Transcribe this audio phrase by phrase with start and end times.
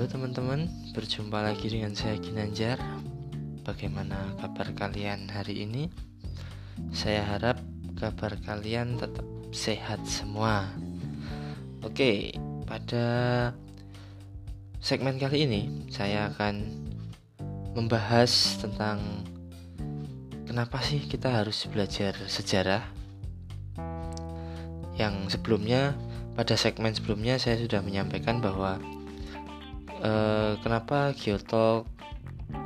[0.00, 0.64] Halo teman-teman,
[0.96, 2.80] berjumpa lagi dengan saya Ginanjar.
[3.68, 5.92] Bagaimana kabar kalian hari ini?
[6.88, 7.60] Saya harap
[8.00, 10.72] kabar kalian tetap sehat semua.
[11.84, 12.32] Oke,
[12.64, 13.04] pada
[14.80, 16.64] segmen kali ini saya akan
[17.76, 19.04] membahas tentang
[20.48, 22.88] kenapa sih kita harus belajar sejarah.
[24.96, 25.92] Yang sebelumnya
[26.32, 28.80] pada segmen sebelumnya saya sudah menyampaikan bahwa
[30.00, 31.86] uh, kenapa Geotalk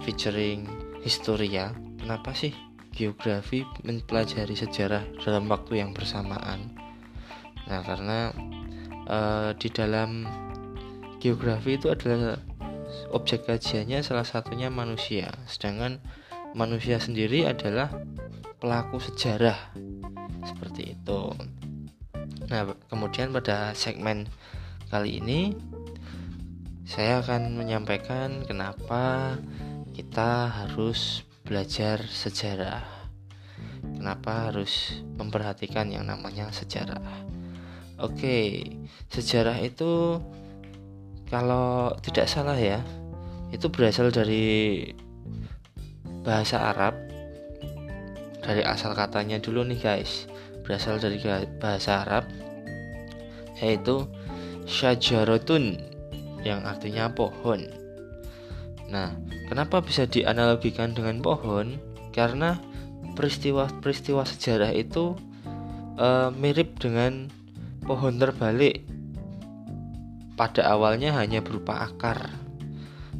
[0.02, 0.66] featuring
[1.04, 2.52] Historia kenapa sih
[2.94, 6.72] geografi mempelajari sejarah dalam waktu yang bersamaan?
[7.64, 8.32] Nah karena
[9.08, 10.24] uh, di dalam
[11.18, 12.38] geografi itu adalah
[13.10, 15.32] objek kajiannya salah satunya manusia.
[15.48, 15.98] Sedangkan
[16.52, 17.90] manusia sendiri adalah
[18.60, 19.74] pelaku sejarah.
[20.44, 21.32] Seperti itu.
[22.52, 24.28] Nah kemudian pada segmen
[24.92, 25.56] kali ini
[26.84, 29.34] saya akan menyampaikan kenapa
[29.96, 32.84] kita harus belajar sejarah.
[33.84, 37.00] Kenapa harus memperhatikan yang namanya sejarah?
[38.00, 38.68] Oke,
[39.08, 40.20] sejarah itu
[41.32, 42.84] kalau tidak salah ya,
[43.48, 44.92] itu berasal dari
[46.20, 46.96] bahasa Arab.
[48.44, 50.28] Dari asal katanya dulu nih guys,
[50.68, 51.16] berasal dari
[51.56, 52.28] bahasa Arab
[53.62, 54.10] yaitu
[54.66, 55.93] syajaratun
[56.44, 57.64] yang artinya pohon.
[58.92, 59.16] Nah,
[59.48, 61.80] kenapa bisa dianalogikan dengan pohon?
[62.12, 62.60] Karena
[63.16, 65.16] peristiwa-peristiwa sejarah itu
[65.96, 67.32] e, mirip dengan
[67.82, 68.84] pohon terbalik.
[70.34, 72.44] Pada awalnya hanya berupa akar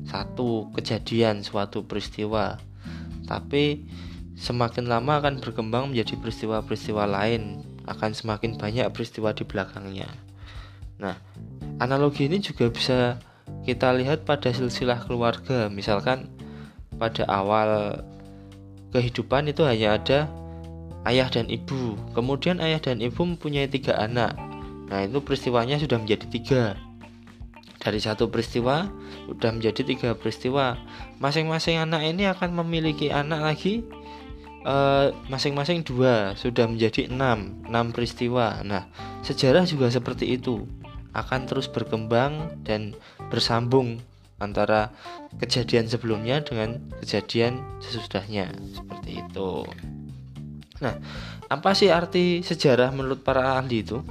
[0.05, 2.61] satu kejadian suatu peristiwa,
[3.25, 3.87] tapi
[4.35, 10.11] semakin lama akan berkembang menjadi peristiwa-peristiwa lain, akan semakin banyak peristiwa di belakangnya.
[10.99, 11.19] Nah,
[11.83, 13.19] Analogi ini juga bisa
[13.67, 15.67] kita lihat pada silsilah keluarga.
[15.67, 16.31] Misalkan
[16.95, 18.01] pada awal
[18.95, 20.19] kehidupan itu hanya ada
[21.09, 21.99] ayah dan ibu.
[22.15, 24.39] Kemudian ayah dan ibu mempunyai tiga anak.
[24.87, 26.65] Nah itu peristiwanya sudah menjadi tiga.
[27.83, 28.89] Dari satu peristiwa
[29.29, 30.79] sudah menjadi tiga peristiwa.
[31.19, 33.85] Masing-masing anak ini akan memiliki anak lagi
[34.65, 38.63] eh, masing-masing uh, dua sudah menjadi enam enam peristiwa.
[38.65, 38.89] Nah
[39.21, 40.65] sejarah juga seperti itu
[41.15, 42.93] akan terus berkembang dan
[43.31, 44.03] bersambung
[44.43, 44.91] antara
[45.39, 49.65] kejadian sebelumnya dengan kejadian sesudahnya seperti itu.
[50.83, 50.95] Nah,
[51.49, 54.03] apa sih arti sejarah menurut para ahli itu?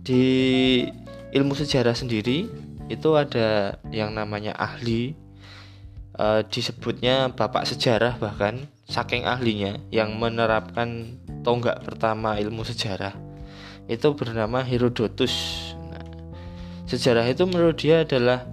[0.00, 0.24] Di
[1.36, 2.48] ilmu sejarah sendiri
[2.90, 5.14] itu ada yang namanya ahli
[6.18, 11.14] e, disebutnya bapak sejarah bahkan saking ahlinya yang menerapkan
[11.46, 13.29] tonggak pertama ilmu sejarah
[13.90, 15.34] itu bernama Herodotus.
[15.90, 16.06] Nah,
[16.86, 18.46] sejarah itu menurut dia adalah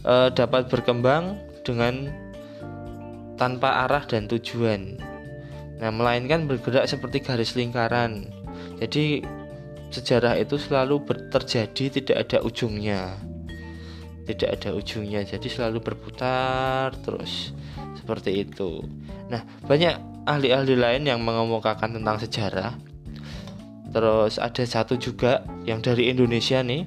[0.00, 2.08] e, dapat berkembang dengan
[3.36, 4.96] tanpa arah dan tujuan.
[5.78, 8.32] Nah, melainkan bergerak seperti garis lingkaran.
[8.80, 9.20] Jadi
[9.92, 13.20] sejarah itu selalu terjadi tidak ada ujungnya.
[14.24, 15.22] Tidak ada ujungnya.
[15.28, 17.52] Jadi selalu berputar terus
[18.00, 18.80] seperti itu.
[19.28, 22.87] Nah, banyak ahli-ahli lain yang mengemukakan tentang sejarah
[23.98, 26.86] Terus ada satu juga yang dari Indonesia nih.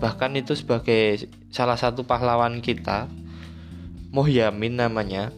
[0.00, 3.12] Bahkan itu sebagai salah satu pahlawan kita,
[4.08, 5.28] Mohyamin namanya.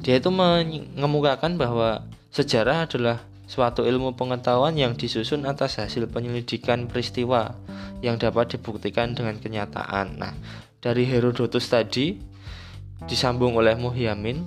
[0.00, 7.52] Dia itu mengemukakan bahwa sejarah adalah suatu ilmu pengetahuan yang disusun atas hasil penyelidikan peristiwa
[8.00, 10.16] yang dapat dibuktikan dengan kenyataan.
[10.16, 10.32] Nah,
[10.80, 12.16] dari Herodotus tadi
[13.04, 14.40] disambung oleh Muhyamin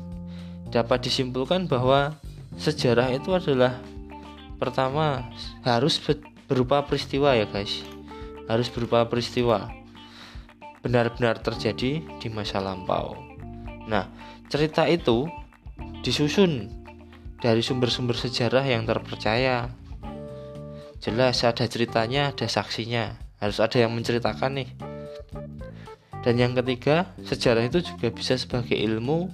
[0.74, 2.18] dapat disimpulkan bahwa
[2.58, 3.78] sejarah itu adalah
[4.60, 5.32] pertama
[5.64, 5.98] harus
[6.52, 7.82] berupa peristiwa ya guys.
[8.52, 9.72] Harus berupa peristiwa.
[10.84, 13.16] Benar-benar terjadi di masa lampau.
[13.88, 14.12] Nah
[14.52, 15.26] cerita itu
[16.04, 16.68] disusun
[17.40, 19.72] dari sumber-sumber sejarah yang terpercaya.
[21.00, 23.16] Jelas ada ceritanya ada saksinya.
[23.40, 24.70] Harus ada yang menceritakan nih.
[26.20, 29.32] Dan yang ketiga sejarah itu juga bisa sebagai ilmu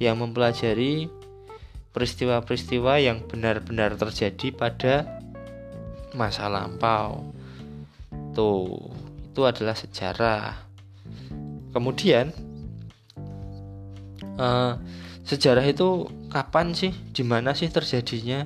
[0.00, 1.12] yang mempelajari
[1.94, 5.22] peristiwa-peristiwa yang benar-benar terjadi pada
[6.18, 7.30] masa lampau.
[8.34, 8.90] Tuh,
[9.30, 10.58] itu adalah sejarah.
[11.70, 12.34] Kemudian
[14.38, 14.74] uh,
[15.22, 18.42] sejarah itu kapan sih, di mana sih terjadinya?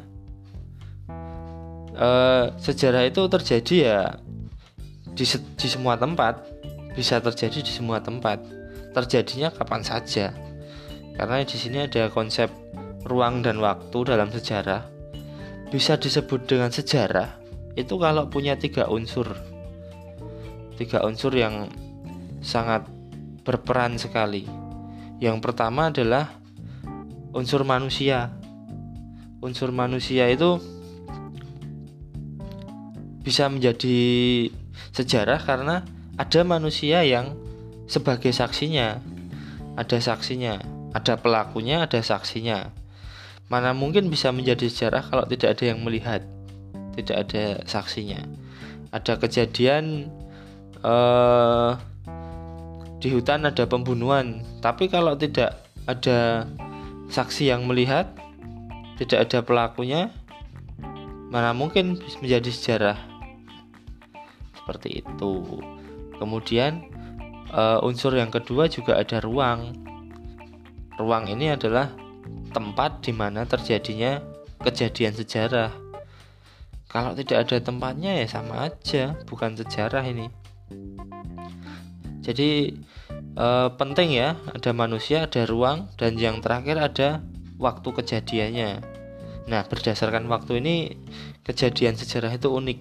[1.99, 4.01] Uh, sejarah itu terjadi ya
[5.17, 5.25] di,
[5.57, 6.45] di semua tempat,
[6.93, 8.45] bisa terjadi di semua tempat.
[8.93, 10.37] Terjadinya kapan saja.
[11.19, 12.47] Karena di sini ada konsep
[13.09, 14.85] ruang dan waktu dalam sejarah
[15.73, 17.41] bisa disebut dengan sejarah
[17.75, 19.33] itu kalau punya tiga unsur
[20.79, 21.67] tiga unsur yang
[22.39, 22.87] sangat
[23.43, 24.47] berperan sekali.
[25.19, 26.31] Yang pertama adalah
[27.35, 28.31] unsur manusia.
[29.43, 30.63] Unsur manusia itu
[33.27, 33.99] bisa menjadi
[34.95, 35.83] sejarah karena
[36.15, 37.35] ada manusia yang
[37.91, 39.03] sebagai saksinya.
[39.79, 40.59] Ada saksinya,
[40.91, 42.78] ada pelakunya, ada saksinya.
[43.49, 46.21] Mana mungkin bisa menjadi sejarah kalau tidak ada yang melihat,
[46.97, 48.21] tidak ada saksinya.
[48.93, 50.13] Ada kejadian
[50.85, 51.71] eh,
[52.99, 56.45] di hutan ada pembunuhan, tapi kalau tidak ada
[57.09, 58.11] saksi yang melihat,
[59.01, 60.13] tidak ada pelakunya,
[61.31, 62.99] mana mungkin menjadi sejarah
[64.59, 65.63] seperti itu.
[66.19, 66.83] Kemudian
[67.55, 69.73] uh, unsur yang kedua juga ada ruang.
[70.99, 71.95] Ruang ini adalah
[72.53, 74.19] tempat di mana terjadinya
[74.63, 75.71] kejadian sejarah.
[76.89, 80.33] Kalau tidak ada tempatnya ya sama aja, bukan sejarah ini.
[82.25, 82.73] Jadi
[83.37, 87.09] eh, penting ya, ada manusia, ada ruang, dan yang terakhir ada
[87.61, 88.71] waktu kejadiannya.
[89.49, 90.77] Nah, berdasarkan waktu ini
[91.45, 92.81] kejadian sejarah itu unik.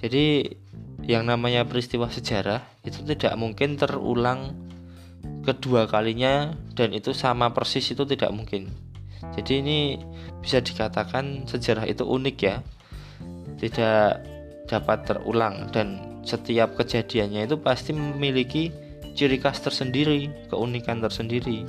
[0.00, 0.26] Jadi
[1.04, 4.67] yang namanya peristiwa sejarah itu tidak mungkin terulang
[5.48, 8.68] kedua kalinya dan itu sama persis itu tidak mungkin.
[9.32, 9.78] Jadi ini
[10.44, 12.60] bisa dikatakan sejarah itu unik ya.
[13.58, 14.08] Tidak
[14.68, 18.68] dapat terulang dan setiap kejadiannya itu pasti memiliki
[19.16, 21.64] ciri khas tersendiri, keunikan tersendiri.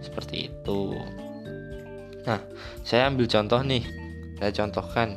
[0.00, 0.94] Seperti itu.
[2.24, 2.40] Nah,
[2.86, 3.84] saya ambil contoh nih.
[4.38, 5.08] Saya contohkan.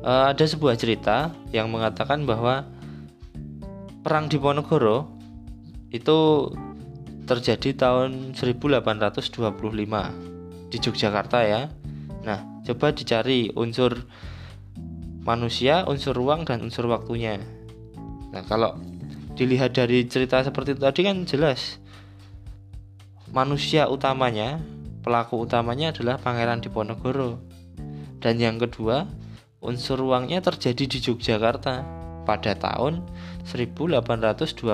[0.00, 2.64] E, ada sebuah cerita yang mengatakan bahwa
[4.02, 5.08] perang di Ponorogo
[5.94, 6.50] itu
[7.24, 9.32] terjadi tahun 1825
[10.68, 11.72] di Yogyakarta ya.
[12.24, 14.04] Nah, coba dicari unsur
[15.24, 17.40] manusia, unsur ruang dan unsur waktunya.
[18.32, 18.76] Nah, kalau
[19.34, 21.82] dilihat dari cerita seperti itu tadi kan jelas
[23.34, 24.62] manusia utamanya,
[25.02, 27.42] pelaku utamanya adalah Pangeran Diponegoro.
[28.22, 29.10] Dan yang kedua,
[29.58, 31.84] unsur ruangnya terjadi di Yogyakarta
[32.24, 33.04] pada tahun
[33.44, 34.64] 1825.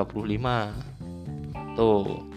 [1.74, 2.29] Tuh.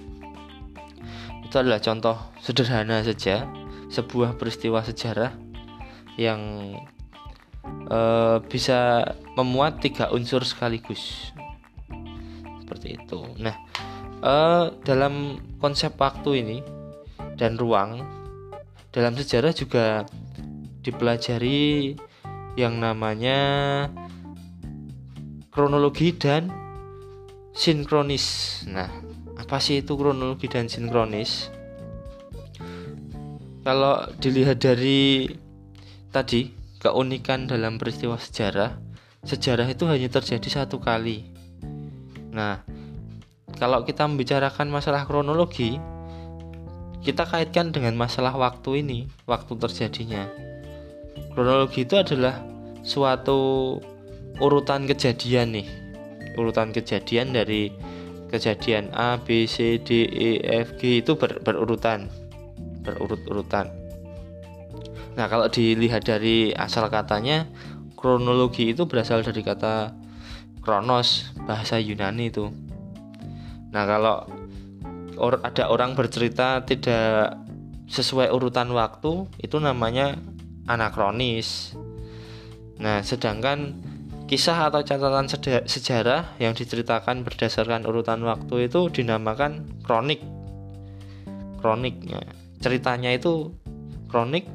[1.53, 3.45] Itu adalah contoh sederhana saja
[3.93, 5.37] sebuah peristiwa sejarah
[6.17, 6.41] yang
[7.93, 9.05] uh, bisa
[9.37, 11.29] memuat tiga unsur sekaligus
[12.57, 13.21] seperti itu.
[13.37, 13.53] Nah,
[14.25, 16.57] uh, dalam konsep waktu ini
[17.37, 18.01] dan ruang
[18.89, 20.09] dalam sejarah juga
[20.81, 21.93] dipelajari
[22.57, 23.37] yang namanya
[25.53, 26.49] kronologi dan
[27.53, 28.65] sinkronis.
[28.65, 29.02] Nah,
[29.43, 31.51] apa sih itu kronologi dan sinkronis?
[33.67, 35.27] Kalau dilihat dari
[36.15, 36.47] tadi
[36.79, 38.79] keunikan dalam peristiwa sejarah,
[39.27, 41.27] sejarah itu hanya terjadi satu kali.
[42.31, 42.63] Nah,
[43.59, 45.75] kalau kita membicarakan masalah kronologi,
[47.03, 50.23] kita kaitkan dengan masalah waktu ini, waktu terjadinya.
[51.35, 52.39] Kronologi itu adalah
[52.79, 53.75] suatu
[54.39, 55.67] urutan kejadian nih,
[56.39, 57.71] urutan kejadian dari
[58.33, 62.09] kejadian A, B, C, D, E, F, G itu ber, berurutan,
[62.81, 63.69] berurut-urutan.
[65.13, 67.45] Nah, kalau dilihat dari asal katanya,
[67.93, 69.93] kronologi itu berasal dari kata
[70.65, 72.49] kronos, bahasa Yunani itu.
[73.69, 74.25] Nah, kalau
[75.21, 77.37] or, ada orang bercerita tidak
[77.85, 80.17] sesuai urutan waktu, itu namanya
[80.65, 81.77] anakronis.
[82.81, 83.77] Nah, sedangkan
[84.33, 85.29] kisah atau catatan
[85.69, 90.25] sejarah yang diceritakan berdasarkan urutan waktu itu dinamakan kronik.
[91.61, 92.17] Kroniknya,
[92.57, 93.53] ceritanya itu
[94.09, 94.49] kronik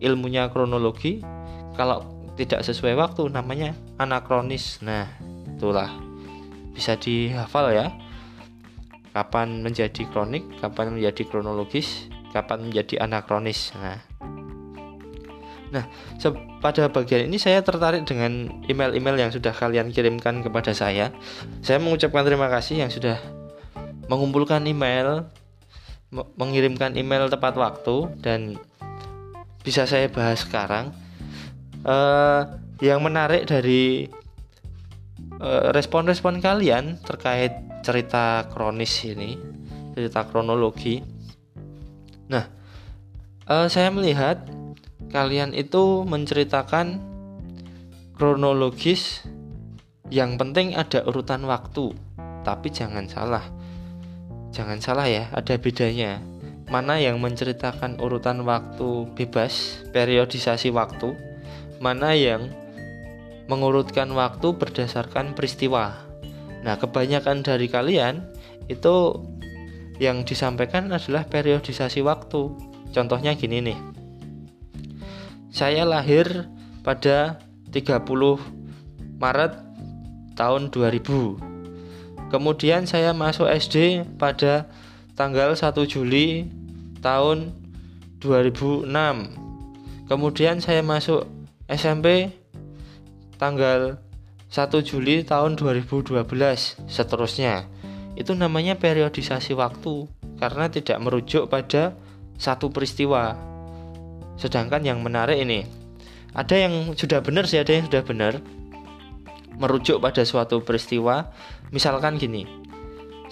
[0.00, 1.20] ilmunya kronologi.
[1.76, 4.80] Kalau tidak sesuai waktu namanya anakronis.
[4.80, 5.12] Nah
[5.44, 5.92] itulah.
[6.72, 7.92] Bisa dihafal ya.
[9.12, 13.76] Kapan menjadi kronik kapan menjadi kronologis kapan menjadi anakronis.
[13.76, 14.00] Nah
[15.76, 15.84] Nah,
[16.64, 21.12] pada bagian ini saya tertarik dengan email-email yang sudah kalian kirimkan kepada saya.
[21.60, 23.20] Saya mengucapkan terima kasih yang sudah
[24.08, 25.28] mengumpulkan email,
[26.40, 28.56] mengirimkan email tepat waktu dan
[29.60, 30.96] bisa saya bahas sekarang.
[31.84, 34.04] Uh, yang menarik dari
[35.40, 39.38] eh, respon-respon uh, kalian terkait cerita kronis ini,
[39.96, 41.00] cerita kronologi.
[42.28, 42.44] Nah,
[43.48, 44.44] uh, saya melihat
[45.12, 47.00] kalian itu menceritakan
[48.16, 49.24] kronologis.
[50.06, 51.90] Yang penting ada urutan waktu,
[52.46, 53.42] tapi jangan salah.
[54.54, 56.22] Jangan salah ya, ada bedanya
[56.66, 61.14] mana yang menceritakan urutan waktu bebas, periodisasi waktu,
[61.78, 62.50] mana yang
[63.46, 65.94] mengurutkan waktu berdasarkan peristiwa.
[66.66, 68.26] Nah, kebanyakan dari kalian
[68.66, 69.22] itu
[70.02, 72.50] yang disampaikan adalah periodisasi waktu.
[72.90, 73.78] Contohnya gini nih.
[75.56, 76.52] Saya lahir
[76.84, 77.40] pada
[77.72, 78.04] 30
[79.16, 79.56] Maret
[80.36, 82.28] tahun 2000.
[82.28, 84.68] Kemudian saya masuk SD pada
[85.16, 86.44] tanggal 1 Juli
[87.00, 87.56] tahun
[88.20, 88.84] 2006.
[90.04, 91.24] Kemudian saya masuk
[91.72, 92.36] SMP
[93.40, 93.96] tanggal
[94.52, 96.20] 1 Juli tahun 2012
[96.84, 97.64] seterusnya.
[98.12, 100.04] Itu namanya periodisasi waktu
[100.36, 101.96] karena tidak merujuk pada
[102.36, 103.55] satu peristiwa.
[104.36, 105.64] Sedangkan yang menarik ini,
[106.36, 108.32] ada yang sudah benar sih, ada yang sudah benar
[109.56, 111.32] merujuk pada suatu peristiwa.
[111.72, 112.44] Misalkan gini,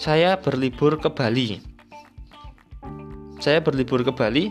[0.00, 1.60] saya berlibur ke Bali.
[3.38, 4.48] Saya berlibur ke Bali.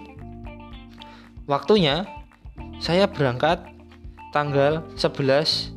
[1.50, 2.06] Waktunya
[2.78, 3.66] saya berangkat
[4.32, 5.74] tanggal 11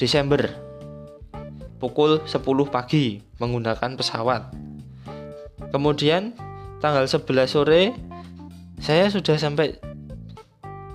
[0.00, 0.48] Desember
[1.80, 4.52] pukul 10 pagi menggunakan pesawat.
[5.70, 6.34] Kemudian
[6.80, 7.92] tanggal 11 sore
[8.80, 9.76] saya sudah sampai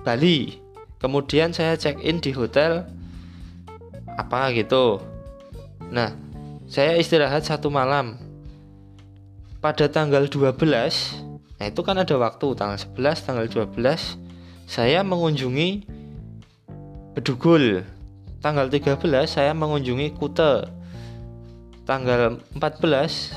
[0.06, 0.62] Bali.
[1.02, 2.86] Kemudian saya check in di hotel
[4.14, 5.02] apa gitu.
[5.90, 6.14] Nah,
[6.70, 8.22] saya istirahat satu malam.
[9.58, 10.62] Pada tanggal 12,
[11.58, 14.14] nah itu kan ada waktu tanggal 11, tanggal 12
[14.70, 15.82] saya mengunjungi
[17.18, 17.82] Bedugul.
[18.44, 20.70] Tanggal 13 saya mengunjungi Kute.
[21.82, 22.62] Tanggal 14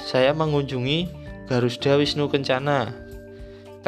[0.05, 1.09] saya mengunjungi
[1.49, 3.08] Garusda Wisnu Kencana.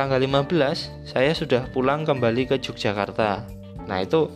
[0.01, 3.45] Tanggal 15 saya sudah pulang kembali ke Yogyakarta.
[3.85, 4.33] Nah, itu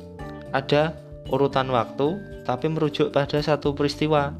[0.53, 0.93] ada
[1.33, 4.37] urutan waktu tapi merujuk pada satu peristiwa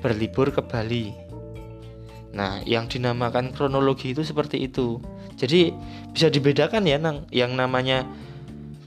[0.00, 1.12] berlibur ke Bali.
[2.32, 5.04] Nah, yang dinamakan kronologi itu seperti itu.
[5.36, 5.68] Jadi
[6.16, 6.96] bisa dibedakan ya
[7.28, 8.08] yang namanya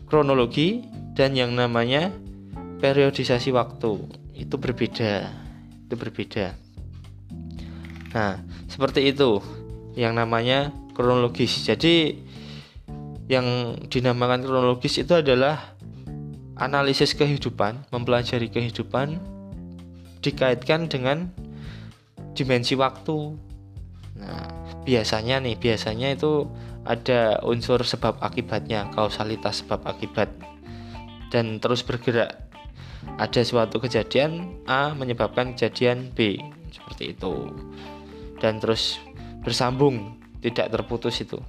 [0.10, 0.82] kronologi
[1.14, 2.10] dan yang namanya
[2.82, 4.02] periodisasi waktu
[4.38, 5.34] itu berbeda
[5.90, 6.54] itu berbeda
[8.14, 8.38] nah
[8.70, 9.42] seperti itu
[9.98, 12.18] yang namanya kronologis jadi
[13.30, 15.78] yang dinamakan kronologis itu adalah
[16.58, 19.22] analisis kehidupan mempelajari kehidupan
[20.26, 21.30] dikaitkan dengan
[22.34, 23.38] dimensi waktu
[24.18, 24.50] nah
[24.82, 26.50] biasanya nih biasanya itu
[26.88, 30.34] ada unsur sebab akibatnya kausalitas sebab akibat
[31.30, 32.48] dan terus bergerak.
[33.18, 36.40] Ada suatu kejadian A menyebabkan kejadian B
[36.72, 37.52] seperti itu.
[38.38, 39.00] Dan terus
[39.42, 41.40] bersambung, tidak terputus itu.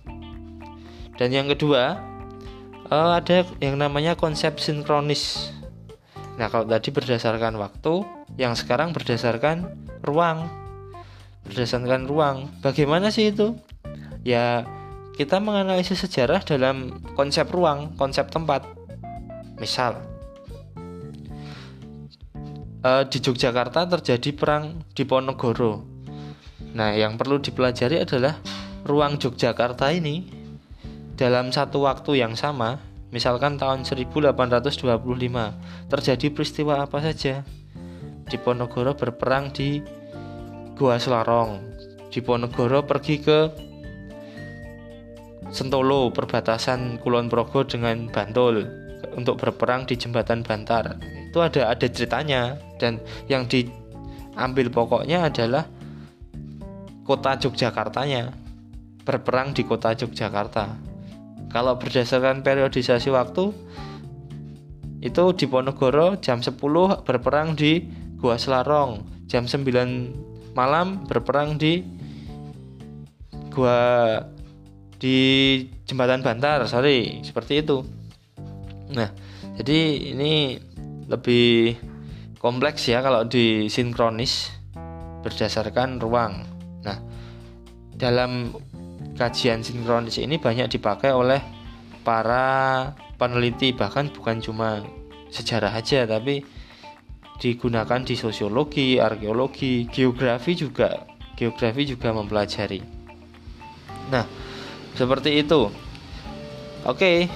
[1.19, 1.99] Dan yang kedua,
[2.89, 5.53] uh, ada yang namanya konsep sinkronis.
[6.39, 8.07] Nah, kalau tadi berdasarkan waktu,
[8.39, 9.67] yang sekarang berdasarkan
[10.07, 10.47] ruang.
[11.43, 12.49] Berdasarkan ruang.
[12.63, 13.59] Bagaimana sih itu?
[14.23, 14.63] Ya,
[15.19, 18.63] kita menganalisis sejarah dalam konsep ruang, konsep tempat.
[19.59, 19.99] Misal
[22.83, 25.85] uh, di Yogyakarta terjadi perang di Ponorogo.
[26.75, 28.39] Nah, yang perlu dipelajari adalah
[28.89, 30.25] ruang Yogyakarta ini
[31.15, 32.81] dalam satu waktu yang sama,
[33.13, 34.89] misalkan tahun 1825,
[35.93, 37.45] terjadi peristiwa apa saja.
[38.29, 39.81] Di Ponorogo berperang di
[40.77, 41.61] Gua Selarong.
[42.09, 43.39] Di Ponorogo pergi ke
[45.49, 48.69] Sentolo, perbatasan Kulon Progo dengan Bantul
[49.17, 55.69] untuk berperang di jembatan Bantar itu ada ada ceritanya dan yang diambil pokoknya adalah
[57.05, 58.48] kota Yogyakartanya
[59.09, 60.77] berperang di kota Yogyakarta
[61.49, 63.57] kalau berdasarkan periodisasi waktu
[65.01, 66.61] itu di Ponorogo jam 10
[67.09, 67.89] berperang di
[68.21, 71.81] Gua Selarong jam 9 malam berperang di
[73.49, 74.21] Gua
[75.01, 75.17] di
[75.89, 77.99] jembatan Bantar sorry seperti itu
[78.89, 79.13] Nah,
[79.61, 80.57] jadi ini
[81.09, 81.77] lebih
[82.41, 84.49] kompleks ya kalau disinkronis
[85.21, 86.45] berdasarkan ruang.
[86.85, 86.99] Nah,
[87.93, 88.55] dalam
[89.19, 91.43] kajian sinkronis ini banyak dipakai oleh
[92.07, 94.87] para peneliti bahkan bukan cuma
[95.35, 96.47] sejarah aja tapi
[97.39, 102.83] digunakan di sosiologi, arkeologi, geografi juga geografi juga mempelajari.
[104.11, 104.27] Nah,
[104.99, 105.71] seperti itu.
[106.83, 107.31] Oke,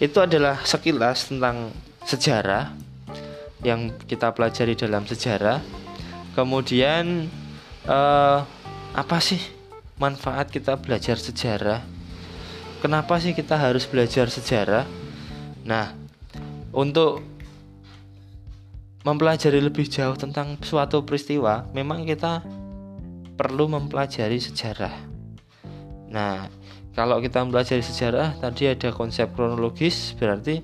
[0.00, 1.68] itu adalah sekilas tentang
[2.08, 2.72] sejarah
[3.60, 5.60] yang kita pelajari dalam sejarah.
[6.32, 7.28] Kemudian
[7.84, 8.38] eh,
[8.94, 9.40] apa sih
[9.98, 11.82] manfaat kita belajar sejarah?
[12.82, 14.84] Kenapa sih kita harus belajar sejarah?
[15.64, 15.96] Nah,
[16.74, 17.24] untuk
[19.04, 22.44] mempelajari lebih jauh tentang suatu peristiwa, memang kita
[23.34, 24.94] perlu mempelajari sejarah.
[26.12, 26.46] Nah,
[26.94, 30.62] kalau kita belajar sejarah tadi ada konsep kronologis berarti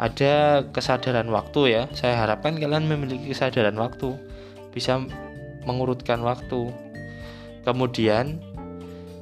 [0.00, 4.16] ada kesadaran waktu ya saya harapkan kalian memiliki kesadaran waktu
[4.72, 4.98] bisa
[5.68, 6.72] mengurutkan waktu.
[7.62, 8.42] Kemudian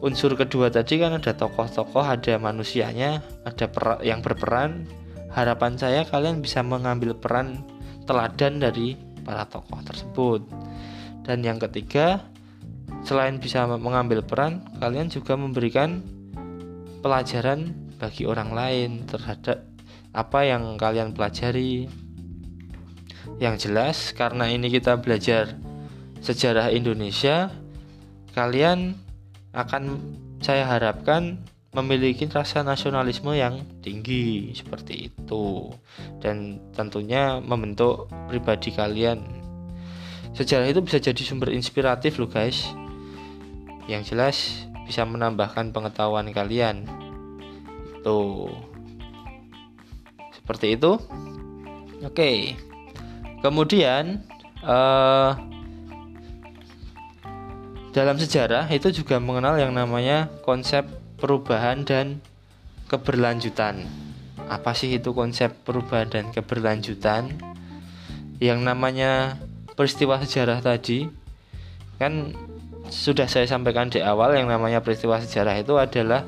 [0.00, 3.68] unsur kedua tadi kan ada tokoh-tokoh, ada manusianya, ada
[4.00, 4.88] yang berperan.
[5.30, 7.62] Harapan saya kalian bisa mengambil peran
[8.08, 10.42] teladan dari para tokoh tersebut.
[11.22, 12.26] Dan yang ketiga,
[13.06, 16.02] selain bisa mengambil peran, kalian juga memberikan
[17.04, 19.62] pelajaran bagi orang lain terhadap
[20.10, 21.86] apa yang kalian pelajari.
[23.38, 25.54] Yang jelas, karena ini kita belajar
[26.20, 27.52] sejarah Indonesia,
[28.40, 28.96] kalian
[29.52, 30.00] akan
[30.40, 31.44] saya harapkan
[31.76, 35.68] memiliki rasa nasionalisme yang tinggi seperti itu.
[36.24, 39.20] Dan tentunya membentuk pribadi kalian.
[40.32, 42.64] Sejarah itu bisa jadi sumber inspiratif loh guys.
[43.84, 44.36] Yang jelas
[44.88, 46.88] bisa menambahkan pengetahuan kalian.
[48.00, 48.48] Tuh
[50.32, 50.96] seperti itu.
[52.00, 52.56] Oke.
[53.44, 54.24] Kemudian
[54.64, 55.36] uh,
[57.90, 60.86] dalam sejarah itu juga mengenal yang namanya konsep
[61.18, 62.22] perubahan dan
[62.86, 63.86] keberlanjutan.
[64.46, 67.34] Apa sih itu konsep perubahan dan keberlanjutan?
[68.38, 69.38] Yang namanya
[69.74, 71.10] peristiwa sejarah tadi
[71.98, 72.32] kan
[72.88, 76.24] sudah saya sampaikan di awal yang namanya peristiwa sejarah itu adalah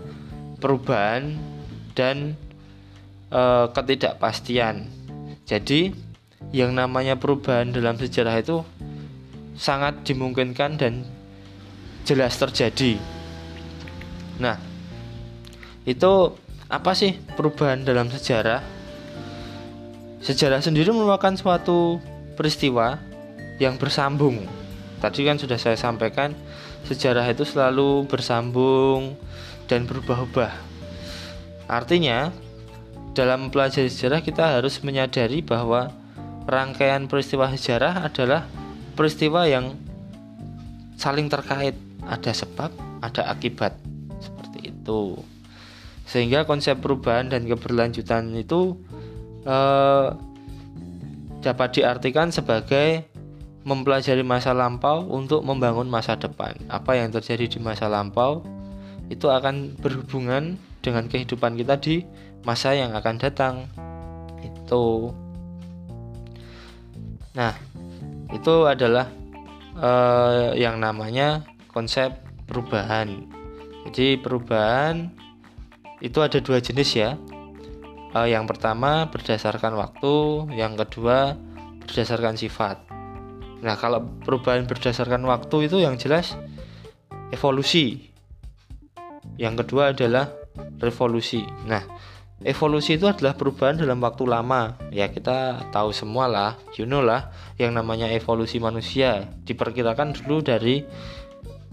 [0.61, 1.35] perubahan
[1.97, 2.37] dan
[3.33, 3.43] e,
[3.73, 4.87] ketidakpastian.
[5.49, 5.91] Jadi
[6.53, 8.63] yang namanya perubahan dalam sejarah itu
[9.57, 11.03] sangat dimungkinkan dan
[12.03, 12.99] jelas terjadi.
[14.43, 14.59] Nah,
[15.87, 16.35] itu
[16.67, 18.63] apa sih perubahan dalam sejarah?
[20.23, 21.99] Sejarah sendiri merupakan suatu
[22.39, 22.99] peristiwa
[23.59, 24.47] yang bersambung.
[25.03, 26.31] Tadi kan sudah saya sampaikan,
[26.87, 29.19] sejarah itu selalu bersambung
[29.67, 30.55] dan berubah-ubah.
[31.67, 32.31] Artinya,
[33.13, 35.91] dalam mempelajari sejarah kita harus menyadari bahwa
[36.47, 38.47] rangkaian peristiwa sejarah adalah
[38.95, 39.75] peristiwa yang
[40.97, 41.75] saling terkait
[42.07, 42.71] ada sebab,
[43.03, 43.77] ada akibat.
[44.23, 45.19] Seperti itu.
[46.07, 48.79] Sehingga konsep perubahan dan keberlanjutan itu
[49.47, 50.09] eh,
[51.43, 53.07] dapat diartikan sebagai
[53.63, 56.55] mempelajari masa lampau untuk membangun masa depan.
[56.67, 58.43] Apa yang terjadi di masa lampau
[59.11, 62.03] itu akan berhubungan dengan kehidupan kita di
[62.43, 63.55] masa yang akan datang.
[64.43, 65.15] Itu.
[67.39, 67.55] Nah,
[68.35, 69.07] itu adalah
[69.79, 72.15] uh, yang namanya konsep
[72.47, 73.27] perubahan.
[73.89, 75.11] Jadi perubahan
[76.05, 77.19] itu ada dua jenis ya.
[78.13, 81.35] Uh, yang pertama berdasarkan waktu, yang kedua
[81.83, 82.77] berdasarkan sifat.
[83.63, 86.37] Nah, kalau perubahan berdasarkan waktu itu yang jelas
[87.33, 88.13] evolusi.
[89.41, 90.29] Yang kedua adalah
[90.83, 91.41] revolusi.
[91.65, 91.81] Nah,
[92.43, 94.77] evolusi itu adalah perubahan dalam waktu lama.
[94.91, 100.85] Ya, kita tahu semua lah, you know lah, yang namanya evolusi manusia diperkirakan dulu dari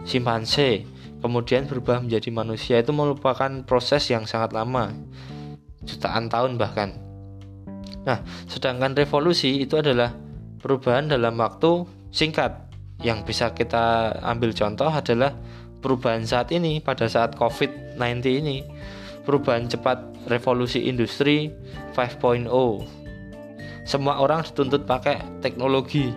[0.03, 0.85] simpanse
[1.19, 4.95] kemudian berubah menjadi manusia itu merupakan proses yang sangat lama
[5.83, 6.95] jutaan tahun bahkan.
[8.07, 10.15] Nah sedangkan revolusi itu adalah
[10.59, 12.67] perubahan dalam waktu singkat.
[12.99, 15.31] Yang bisa kita ambil contoh adalah
[15.79, 17.95] perubahan saat ini pada saat COVID-19
[18.27, 18.59] ini
[19.23, 21.47] perubahan cepat revolusi industri
[21.95, 22.43] 5.0
[23.87, 26.13] semua orang dituntut pakai teknologi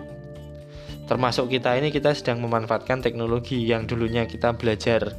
[1.05, 5.15] termasuk kita ini kita sedang memanfaatkan teknologi yang dulunya kita belajar.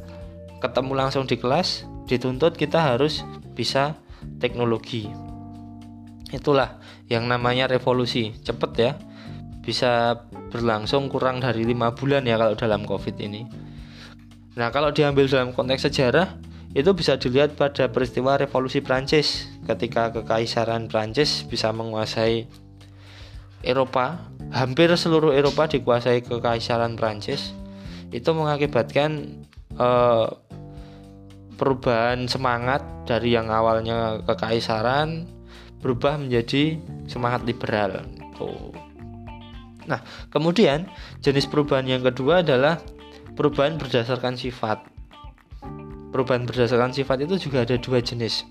[0.59, 3.21] Ketemu langsung di kelas dituntut kita harus
[3.53, 3.97] bisa
[4.41, 5.09] teknologi.
[6.33, 8.33] Itulah yang namanya revolusi.
[8.41, 8.91] Cepet ya.
[9.65, 10.21] Bisa
[10.53, 13.45] berlangsung kurang dari lima bulan ya kalau dalam covid ini.
[14.55, 16.37] Nah kalau diambil dalam konteks sejarah
[16.75, 22.45] itu bisa dilihat pada peristiwa revolusi Prancis ketika kekaisaran Prancis bisa menguasai
[23.65, 27.55] Eropa, hampir seluruh Eropa dikuasai kekaisaran Prancis,
[28.13, 29.41] itu mengakibatkan
[29.79, 30.29] uh,
[31.55, 35.25] perubahan semangat dari yang awalnya kekaisaran
[35.79, 38.03] berubah menjadi semangat liberal.
[38.35, 38.73] Tuh.
[39.85, 40.01] Nah,
[40.33, 40.89] kemudian
[41.21, 42.81] jenis perubahan yang kedua adalah
[43.37, 44.81] perubahan berdasarkan sifat.
[46.09, 48.47] Perubahan berdasarkan sifat itu juga ada dua jenis.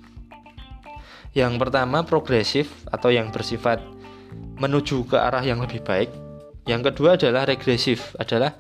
[1.35, 3.83] Yang pertama progresif atau yang bersifat
[4.59, 6.11] menuju ke arah yang lebih baik.
[6.65, 8.57] Yang kedua adalah regresif, adalah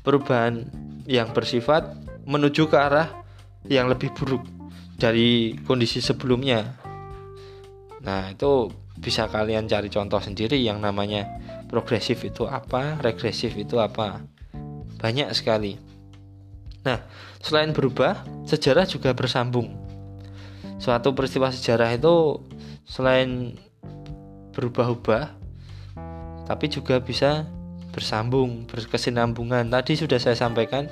[0.00, 0.66] perubahan
[1.04, 1.92] yang bersifat
[2.24, 3.08] menuju ke arah
[3.66, 4.42] yang lebih buruk
[4.96, 6.78] dari kondisi sebelumnya.
[8.02, 11.26] Nah, itu bisa kalian cari contoh sendiri yang namanya
[11.66, 14.22] progresif itu apa, regresif itu apa.
[14.98, 15.74] Banyak sekali.
[16.82, 16.98] Nah,
[17.42, 19.70] selain berubah, sejarah juga bersambung.
[20.82, 22.42] Suatu peristiwa sejarah itu
[22.82, 23.54] selain
[24.52, 25.42] berubah-ubah
[26.46, 27.48] tapi juga bisa
[27.92, 29.68] bersambung, berkesinambungan.
[29.68, 30.88] Tadi sudah saya sampaikan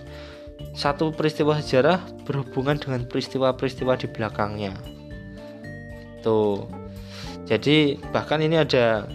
[0.77, 4.73] satu peristiwa sejarah berhubungan dengan peristiwa-peristiwa di belakangnya.
[6.21, 6.69] Tuh.
[7.49, 9.09] Jadi bahkan ini ada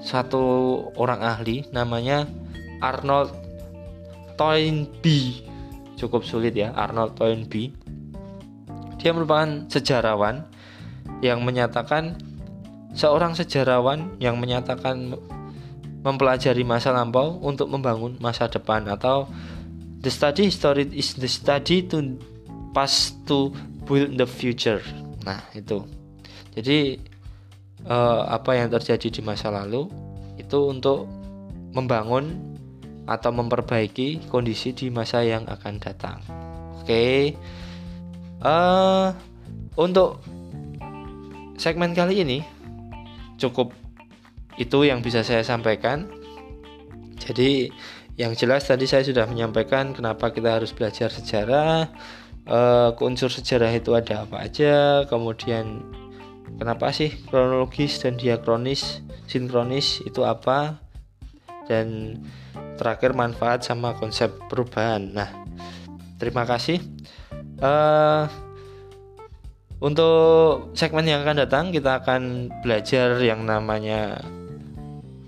[0.00, 0.42] satu
[0.96, 2.24] orang ahli namanya
[2.80, 3.34] Arnold
[4.38, 5.44] Toynbee.
[5.98, 7.74] Cukup sulit ya, Arnold Toynbee.
[9.02, 10.46] Dia merupakan sejarawan
[11.20, 12.16] yang menyatakan
[12.96, 15.14] seorang sejarawan yang menyatakan
[16.00, 19.28] mempelajari masa lampau untuk membangun masa depan atau
[20.00, 22.16] the study history is the study to
[22.72, 23.52] pass to
[23.84, 24.80] build the future.
[25.28, 25.84] Nah, itu.
[26.56, 26.96] Jadi
[27.84, 29.92] uh, apa yang terjadi di masa lalu
[30.40, 31.04] itu untuk
[31.76, 32.56] membangun
[33.06, 36.18] atau memperbaiki kondisi di masa yang akan datang.
[36.80, 36.88] Oke.
[36.88, 37.20] Okay.
[38.40, 39.06] Uh, eh,
[39.80, 40.20] untuk
[41.56, 42.55] segmen kali ini
[43.36, 43.72] cukup
[44.56, 46.08] itu yang bisa saya sampaikan.
[47.16, 47.72] Jadi
[48.16, 51.92] yang jelas tadi saya sudah menyampaikan kenapa kita harus belajar sejarah,
[52.48, 55.84] uh, unsur sejarah itu ada apa aja, kemudian
[56.56, 60.80] kenapa sih kronologis dan diakronis, sinkronis itu apa,
[61.68, 62.16] dan
[62.80, 65.12] terakhir manfaat sama konsep perubahan.
[65.12, 65.30] Nah,
[66.16, 66.80] terima kasih.
[67.60, 68.28] Uh,
[69.76, 74.24] untuk segmen yang akan datang kita akan belajar yang namanya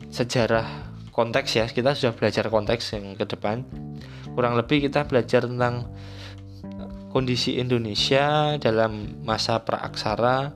[0.09, 0.65] sejarah
[1.13, 1.67] konteks ya.
[1.69, 3.69] Kita sudah belajar konteks yang ke depan.
[4.33, 5.93] Kurang lebih kita belajar tentang
[7.13, 10.53] kondisi Indonesia dalam masa praaksara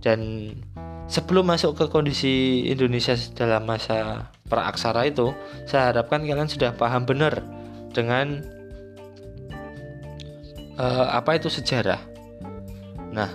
[0.00, 0.52] dan
[1.10, 5.34] sebelum masuk ke kondisi Indonesia dalam masa praaksara itu,
[5.66, 7.42] saya harapkan kalian sudah paham benar
[7.92, 8.40] dengan
[10.78, 12.17] uh, apa itu sejarah
[13.12, 13.30] Nah,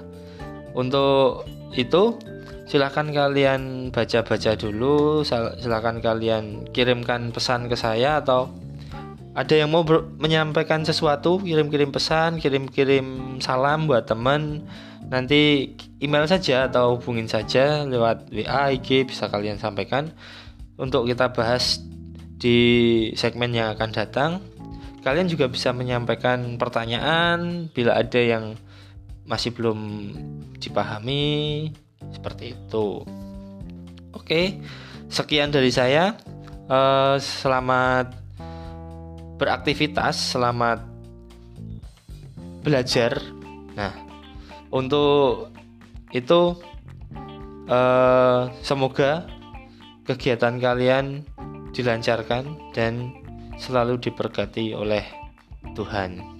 [0.74, 2.18] untuk itu
[2.70, 5.22] silahkan kalian baca-baca dulu,
[5.60, 8.50] silahkan kalian kirimkan pesan ke saya atau
[9.34, 9.82] ada yang mau
[10.22, 14.62] menyampaikan sesuatu, kirim-kirim pesan, kirim-kirim salam buat teman.
[15.10, 20.14] Nanti email saja atau hubungin saja lewat WA, IG bisa kalian sampaikan
[20.78, 21.82] untuk kita bahas
[22.38, 24.32] di segmen yang akan datang.
[25.02, 28.54] Kalian juga bisa menyampaikan pertanyaan bila ada yang
[29.24, 29.80] masih belum
[30.60, 31.70] dipahami
[32.12, 33.04] seperti itu.
[34.14, 34.62] Oke,
[35.10, 36.16] sekian dari saya.
[36.64, 38.16] Uh, selamat
[39.36, 40.80] beraktivitas, selamat
[42.64, 43.20] belajar.
[43.76, 43.92] Nah,
[44.72, 45.52] untuk
[46.16, 46.56] itu
[47.68, 49.28] uh, semoga
[50.08, 51.28] kegiatan kalian
[51.76, 53.12] dilancarkan dan
[53.60, 55.04] selalu diberkati oleh
[55.76, 56.33] Tuhan.